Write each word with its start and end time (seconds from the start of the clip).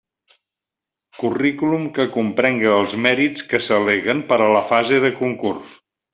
Currículum 1.19 1.85
que 1.97 2.05
comprenga 2.15 2.73
els 2.79 2.97
mèrits 3.07 3.45
que 3.53 3.61
s'al·leguen 3.67 4.25
per 4.33 4.41
a 4.47 4.49
la 4.59 4.65
fase 4.73 5.05
de 5.07 5.15
concurs. 5.21 5.79